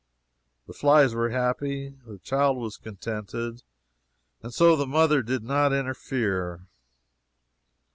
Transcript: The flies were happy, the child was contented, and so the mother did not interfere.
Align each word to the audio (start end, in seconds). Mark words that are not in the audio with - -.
The 0.65 0.73
flies 0.73 1.13
were 1.13 1.29
happy, 1.29 1.93
the 2.07 2.17
child 2.17 2.57
was 2.57 2.75
contented, 2.75 3.61
and 4.41 4.51
so 4.51 4.75
the 4.75 4.87
mother 4.87 5.21
did 5.21 5.43
not 5.43 5.71
interfere. 5.73 6.61